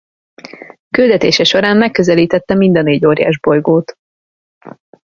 [0.89, 3.93] Küldetése során megközelítette mind a négy óriásbolygót.